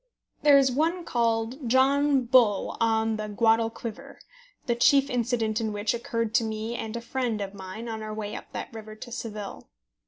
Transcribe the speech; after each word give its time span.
There 0.41 0.57
is 0.57 0.71
one 0.71 1.05
called 1.05 1.69
John 1.69 2.23
Bull 2.25 2.75
on 2.79 3.17
the 3.17 3.27
Guadalquivir, 3.29 4.17
the 4.65 4.73
chief 4.73 5.11
incident 5.11 5.61
in 5.61 5.71
which 5.73 5.93
occurred 5.93 6.33
to 6.33 6.43
me 6.43 6.73
and 6.73 6.97
a 6.97 7.01
friend 7.01 7.39
of 7.39 7.53
mine 7.53 7.87
on 7.87 8.01
our 8.01 8.11
way 8.11 8.35
up 8.35 8.51
that 8.51 8.73
river 8.73 8.95
to 8.95 9.11
Seville. 9.11 9.69